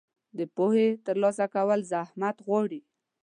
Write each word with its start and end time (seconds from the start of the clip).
د 0.37 0.39
پوهې 0.55 0.87
ترلاسه 1.05 1.45
کول 1.55 1.79
زحمت 1.91 2.37
غواړي. 2.45 2.81